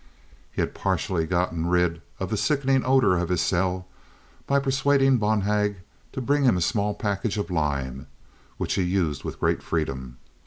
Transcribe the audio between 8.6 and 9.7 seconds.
he used with great